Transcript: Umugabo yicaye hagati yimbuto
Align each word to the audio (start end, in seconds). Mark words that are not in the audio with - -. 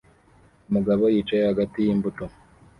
Umugabo 0.69 1.03
yicaye 1.13 1.43
hagati 1.49 1.77
yimbuto 1.85 2.25